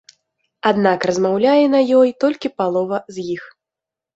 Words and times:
Аднак 0.69 0.99
размаўляе 1.09 1.65
на 1.75 1.81
ёй 1.99 2.09
толькі 2.25 2.53
палова 2.63 2.97
з 3.19 3.31
іх. 3.37 3.43